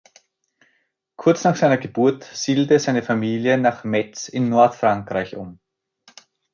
[1.15, 5.59] Kurz nach seiner Geburt siedelte seine Familie nach Metz in Nordfrankreich um.